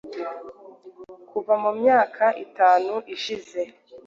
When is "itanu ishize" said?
2.45-3.61